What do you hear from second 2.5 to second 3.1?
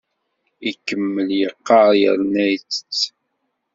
ittett.